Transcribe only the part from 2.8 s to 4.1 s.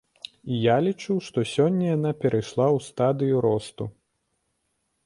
стадыю росту.